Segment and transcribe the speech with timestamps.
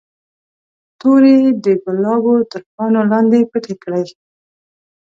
[0.99, 4.05] تورې د ګلابو تر پاڼو لاندې پټې کړئ.